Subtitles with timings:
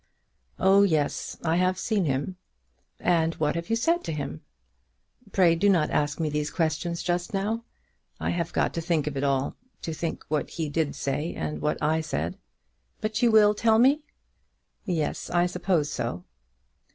[0.57, 2.37] "Oh yes; I have seen him."
[2.99, 4.41] "And what have you said to him?"
[5.31, 7.65] "Pray do not ask me these questions just now.
[8.19, 11.61] I have got to think of it all; to think what he did say and
[11.61, 12.39] what I said."
[12.99, 14.01] "But you will tell me."
[14.85, 16.23] "Yes; I suppose so."